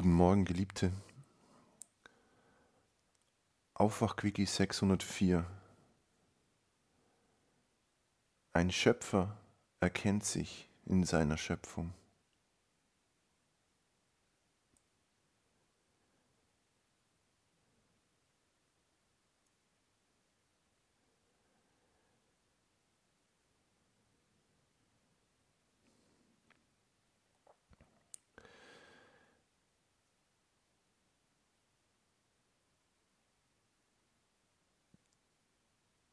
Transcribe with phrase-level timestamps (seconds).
[0.00, 0.92] Guten Morgen, Geliebte.
[3.74, 5.44] Aufwachquickie 604.
[8.54, 9.36] Ein Schöpfer
[9.78, 11.92] erkennt sich in seiner Schöpfung.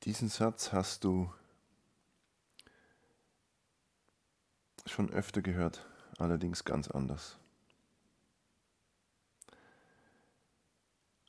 [0.07, 1.29] Diesen Satz hast du
[4.85, 5.85] schon öfter gehört,
[6.17, 7.37] allerdings ganz anders.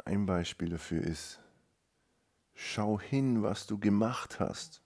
[0.05, 1.41] Ein Beispiel dafür ist,
[2.55, 4.81] schau hin, was du gemacht hast.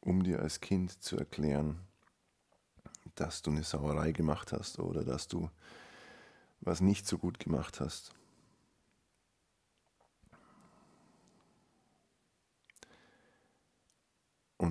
[0.00, 1.80] Um dir als Kind zu erklären,
[3.14, 5.48] dass du eine Sauerei gemacht hast oder dass du
[6.60, 8.14] was nicht so gut gemacht hast.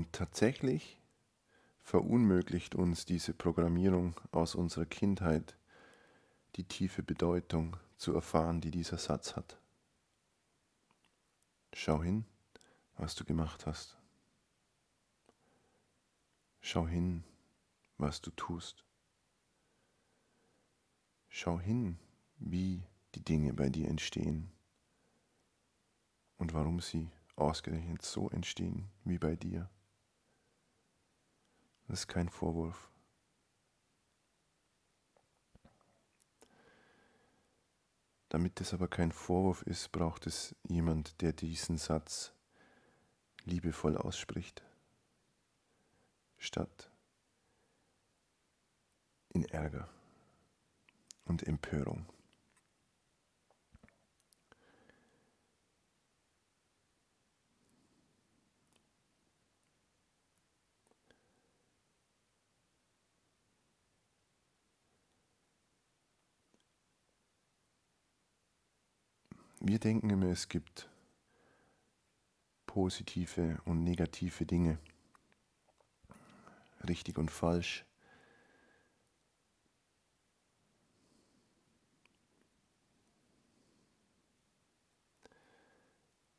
[0.06, 1.02] Und tatsächlich
[1.80, 5.58] verunmöglicht uns diese Programmierung aus unserer Kindheit
[6.58, 9.60] die tiefe Bedeutung zu erfahren, die dieser Satz hat.
[11.74, 12.26] Schau hin,
[12.98, 13.98] was du gemacht hast.
[16.62, 17.24] Schau hin,
[17.98, 18.86] was du tust.
[21.30, 21.98] Schau hin,
[22.38, 22.84] wie
[23.16, 24.52] die Dinge bei dir entstehen
[26.38, 29.68] und warum sie ausgerechnet so entstehen wie bei dir.
[31.88, 32.90] Das ist kein Vorwurf.
[38.30, 42.34] Damit es aber kein Vorwurf ist, braucht es jemand, der diesen Satz
[43.46, 44.64] liebevoll ausspricht,
[46.38, 46.92] statt
[49.30, 49.88] in Ärger
[51.26, 52.06] und Empörung.
[69.68, 70.88] Wir denken immer, es gibt
[72.68, 74.78] positive und negative Dinge,
[76.88, 77.84] richtig und falsch.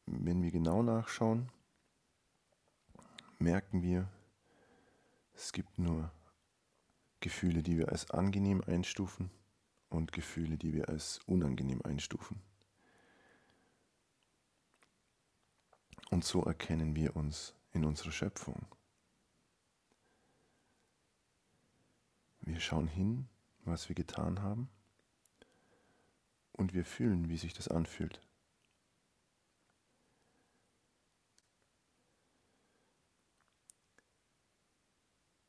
[0.06, 1.48] Wenn wir genau nachschauen,
[3.40, 4.08] merken wir,
[5.34, 6.12] es gibt nur
[7.18, 9.32] Gefühle, die wir als angenehm einstufen
[9.88, 12.40] und Gefühle, die wir als unangenehm einstufen.
[16.10, 18.66] Und so erkennen wir uns in unserer Schöpfung.
[22.40, 23.28] Wir schauen hin,
[23.64, 24.70] was wir getan haben,
[26.52, 28.20] und wir fühlen, wie sich das anfühlt.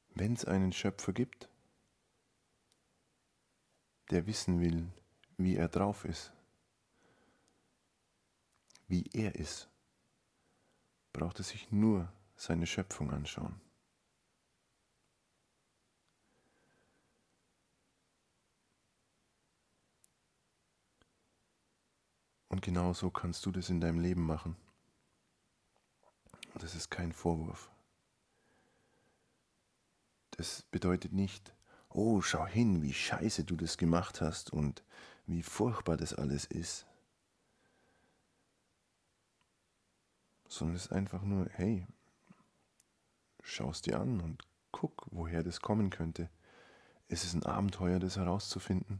[0.09, 1.47] Wenn es einen Schöpfer gibt,
[4.09, 4.91] der wissen will,
[5.37, 6.33] wie er drauf ist,
[8.87, 9.69] wie er ist,
[11.17, 13.59] braucht es sich nur seine Schöpfung anschauen.
[22.49, 24.55] Und genau so kannst du das in deinem Leben machen.
[26.53, 27.71] Das ist kein Vorwurf.
[30.31, 31.51] Das bedeutet nicht,
[31.89, 34.83] oh, schau hin, wie scheiße du das gemacht hast und
[35.25, 36.85] wie furchtbar das alles ist.
[40.47, 41.87] Sondern es ist einfach nur, hey,
[43.41, 46.29] schau es dir an und guck, woher das kommen könnte.
[47.07, 48.99] Es ist ein Abenteuer, das herauszufinden.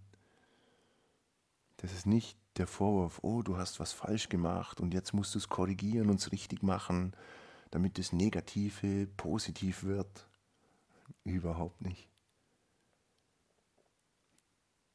[1.77, 5.39] Das ist nicht der Vorwurf, oh, du hast was falsch gemacht und jetzt musst du
[5.39, 7.15] es korrigieren und es richtig machen,
[7.69, 10.27] damit das Negative positiv wird.
[11.23, 12.09] Überhaupt nicht.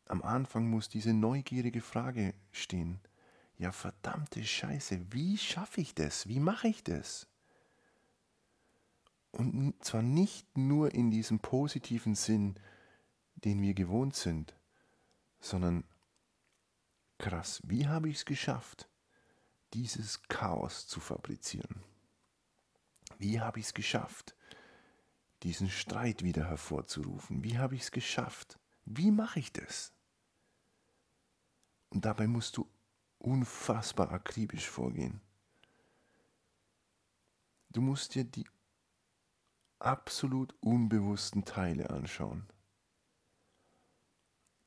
[0.06, 3.00] Am Anfang muss diese neugierige Frage stehen
[3.62, 6.26] ja verdammte Scheiße, wie schaffe ich das?
[6.26, 7.28] Wie mache ich das?
[9.30, 12.56] Und zwar nicht nur in diesem positiven Sinn,
[13.36, 14.54] den wir gewohnt sind,
[15.40, 15.84] sondern
[17.18, 18.88] krass, wie habe ich es geschafft,
[19.74, 21.82] dieses Chaos zu fabrizieren?
[23.18, 24.34] Wie habe ich es geschafft,
[25.44, 27.44] diesen Streit wieder hervorzurufen?
[27.44, 28.58] Wie habe ich es geschafft?
[28.84, 29.92] Wie mache ich das?
[31.90, 32.68] Und dabei musst du
[33.22, 35.20] unfassbar akribisch vorgehen.
[37.70, 38.46] Du musst dir die
[39.78, 42.46] absolut unbewussten Teile anschauen.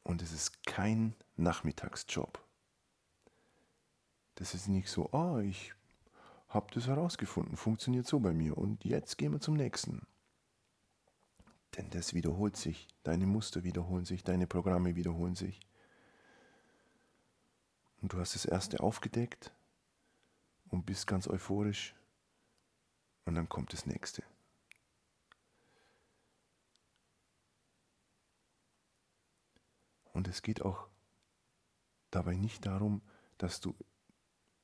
[0.04, 2.44] Und es ist kein Nachmittagsjob.
[4.36, 5.74] Das ist nicht so, ah, ich
[6.50, 10.06] habe das herausgefunden, funktioniert so bei mir und jetzt gehen wir zum nächsten.
[11.78, 15.60] Denn das wiederholt sich, deine Muster wiederholen sich, deine Programme wiederholen sich.
[18.06, 19.52] Und du hast das erste aufgedeckt
[20.70, 21.96] und bist ganz euphorisch
[23.26, 24.22] und dann kommt das nächste.
[30.14, 30.88] Und es geht auch
[32.12, 33.02] dabei nicht darum,
[33.40, 33.76] dass du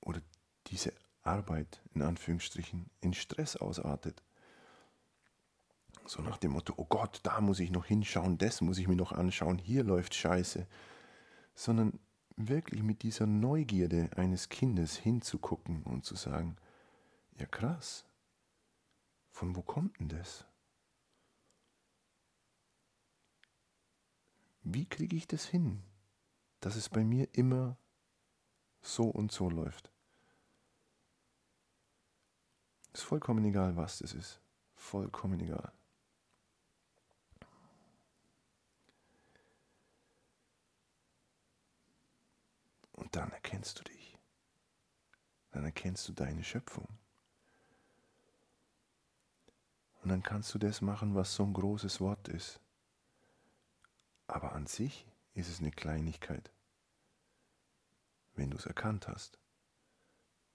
[0.01, 0.21] oder
[0.67, 4.21] diese Arbeit in Anführungsstrichen in Stress ausartet.
[6.05, 8.95] So nach dem Motto, oh Gott, da muss ich noch hinschauen, das muss ich mir
[8.95, 10.67] noch anschauen, hier läuft Scheiße.
[11.55, 11.99] Sondern
[12.47, 16.55] wirklich mit dieser Neugierde eines Kindes hinzugucken und zu sagen,
[17.37, 18.05] ja krass,
[19.31, 20.45] von wo kommt denn das?
[24.63, 25.81] Wie kriege ich das hin,
[26.59, 27.77] dass es bei mir immer
[28.81, 29.91] so und so läuft?
[32.93, 34.39] Ist vollkommen egal, was das ist.
[34.75, 35.71] Vollkommen egal.
[43.11, 44.17] Dann erkennst du dich.
[45.51, 46.87] Dann erkennst du deine Schöpfung.
[50.01, 52.59] Und dann kannst du das machen, was so ein großes Wort ist.
[54.27, 56.51] Aber an sich ist es eine Kleinigkeit.
[58.35, 59.37] Wenn du es erkannt hast,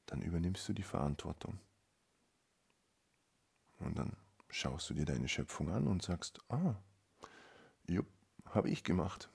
[0.06, 1.60] dann übernimmst du die Verantwortung.
[3.78, 4.16] Und dann
[4.48, 6.74] schaust du dir deine Schöpfung an und sagst, ah,
[7.86, 8.08] jupp,
[8.46, 9.30] habe ich gemacht.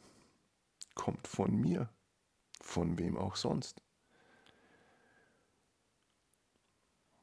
[0.95, 1.89] Kommt von mir,
[2.71, 3.81] von wem auch sonst.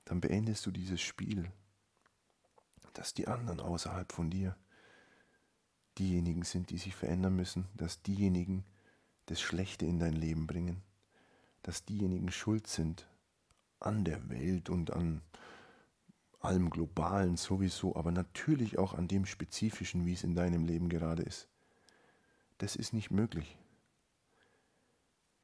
[0.04, 1.50] Dann beendest du dieses Spiel,
[2.94, 4.56] dass die anderen außerhalb von dir
[5.98, 8.64] diejenigen sind, die sich verändern müssen, dass diejenigen
[9.26, 10.82] das Schlechte in dein Leben bringen,
[11.62, 13.08] dass diejenigen schuld sind
[13.80, 15.22] an der Welt und an
[16.40, 21.22] allem Globalen sowieso, aber natürlich auch an dem Spezifischen, wie es in deinem Leben gerade
[21.22, 21.48] ist.
[22.58, 23.58] Das ist nicht möglich.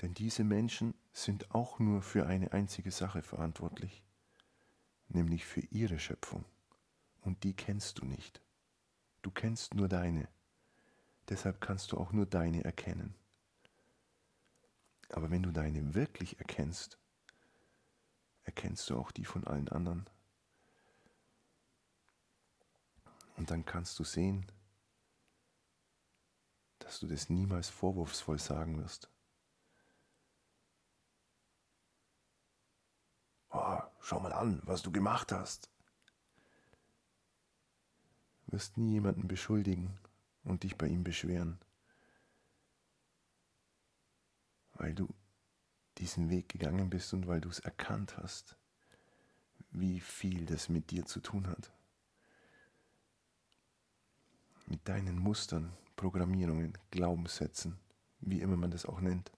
[0.02, 4.02] Denn diese Menschen sind auch nur für eine einzige Sache verantwortlich,
[5.08, 6.44] nämlich für ihre Schöpfung.
[7.20, 8.42] Und die kennst du nicht.
[9.22, 10.28] Du kennst nur deine.
[11.28, 13.14] Deshalb kannst du auch nur deine erkennen.
[15.08, 16.98] Aber wenn du deine wirklich erkennst,
[18.42, 20.08] erkennst du auch die von allen anderen.
[23.36, 24.46] Und dann kannst du sehen,
[26.78, 29.10] dass du das niemals vorwurfsvoll sagen wirst.
[33.50, 35.70] Oh, schau mal an, was du gemacht hast.
[38.46, 39.98] Wirst nie jemanden beschuldigen
[40.44, 41.58] und dich bei ihm beschweren,
[44.74, 45.08] weil du
[45.98, 48.56] diesen Weg gegangen bist und weil du es erkannt hast,
[49.70, 51.72] wie viel das mit dir zu tun hat
[54.66, 57.78] mit deinen Mustern, Programmierungen, Glaubenssätzen,
[58.20, 59.30] wie immer man das auch nennt.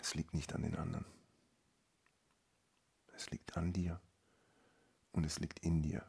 [0.00, 1.04] Es liegt nicht an den anderen.
[3.18, 4.00] Es liegt an dir
[5.10, 6.08] und es liegt in dir.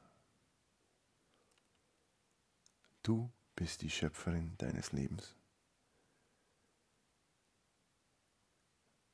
[3.01, 5.35] Du bist die Schöpferin deines Lebens.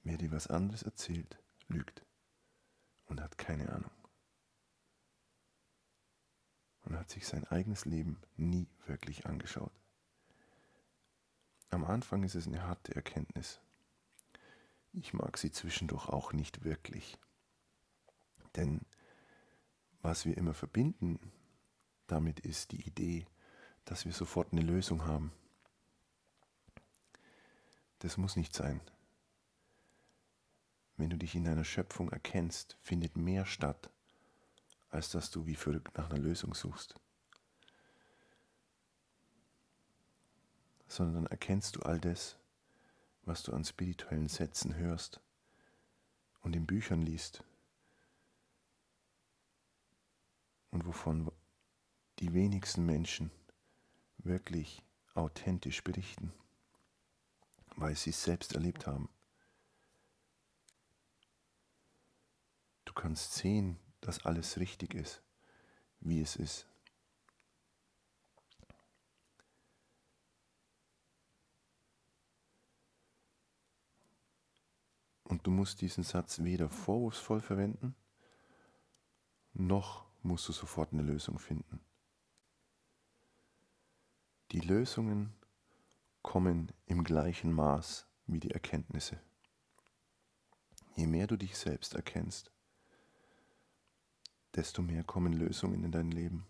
[0.03, 2.05] Wer dir was anderes erzählt, lügt
[3.05, 3.91] und hat keine Ahnung
[6.81, 9.71] und hat sich sein eigenes Leben nie wirklich angeschaut.
[11.69, 13.61] Am Anfang ist es eine harte Erkenntnis.
[14.91, 17.17] Ich mag sie zwischendurch auch nicht wirklich.
[18.55, 18.81] Denn
[20.01, 21.19] was wir immer verbinden
[22.07, 23.25] damit ist die Idee,
[23.85, 25.31] dass wir sofort eine Lösung haben.
[27.99, 28.81] Das muss nicht sein.
[30.97, 33.89] Wenn du dich in deiner Schöpfung erkennst, findet mehr statt,
[34.89, 36.95] als dass du wie verrückt nach einer Lösung suchst.
[40.87, 42.37] Sondern erkennst du all das,
[43.23, 45.19] was du an spirituellen Sätzen hörst
[46.41, 47.43] und in Büchern liest
[50.75, 51.31] und wovon
[52.19, 53.31] die wenigsten Menschen
[54.17, 56.33] wirklich authentisch berichten,
[57.77, 59.07] weil sie es selbst erlebt haben.
[62.83, 65.23] Du kannst sehen, dass alles richtig ist,
[66.01, 66.67] wie es ist.
[75.23, 77.95] Und du musst diesen Satz weder vorwurfsvoll verwenden,
[79.53, 81.79] noch musst du sofort eine Lösung finden.
[84.51, 85.33] Die Lösungen
[86.21, 89.19] kommen im gleichen Maß wie die Erkenntnisse.
[90.95, 92.51] Je mehr du dich selbst erkennst,
[94.55, 96.47] desto mehr kommen Lösungen in dein Leben.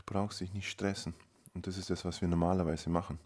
[0.00, 1.14] Du brauchst dich nicht stressen.
[1.52, 3.18] Und das ist das, was wir normalerweise machen.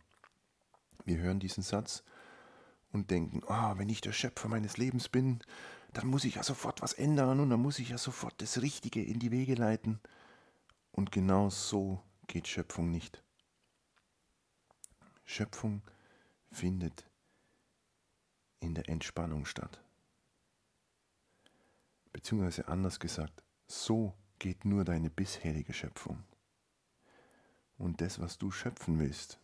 [1.04, 2.02] Wir hören diesen Satz
[2.90, 5.38] und denken, oh, wenn ich der Schöpfer meines Lebens bin,
[5.93, 9.02] dann muss ich ja sofort was ändern und dann muss ich ja sofort das Richtige
[9.04, 10.00] in die Wege leiten.
[10.90, 13.23] Und genau so geht Schöpfung nicht.
[15.25, 15.83] Schöpfung
[16.50, 17.09] findet
[18.59, 19.81] in der Entspannung statt.
[22.12, 26.25] Beziehungsweise anders gesagt, so geht nur deine bisherige Schöpfung.
[27.76, 29.38] Und das, was du schöpfen willst,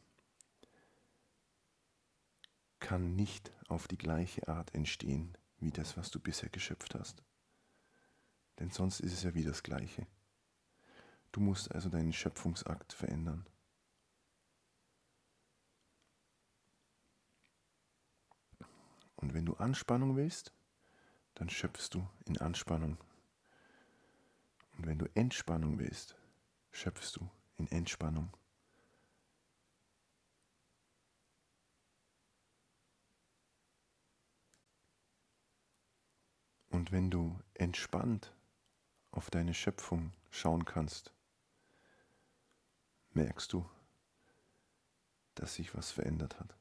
[2.78, 7.22] kann nicht auf die gleiche Art entstehen wie das, was du bisher geschöpft hast.
[8.58, 10.06] Denn sonst ist es ja wie das gleiche.
[11.32, 13.46] Du musst also deinen Schöpfungsakt verändern.
[19.16, 20.52] Und wenn du Anspannung willst,
[21.34, 22.96] dann schöpfst du in Anspannung.
[24.78, 26.16] Und wenn du Entspannung willst,
[26.72, 28.30] schöpfst du in Entspannung.
[36.70, 38.32] Und wenn du entspannt
[39.10, 41.12] auf deine Schöpfung schauen kannst,
[43.12, 43.68] merkst du,
[45.34, 46.59] dass sich was verändert hat.